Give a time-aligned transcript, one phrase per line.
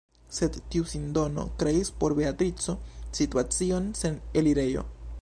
[0.35, 2.77] Sed tiu sindono kreis por Beatrico
[3.21, 4.89] situacion sen elirejo.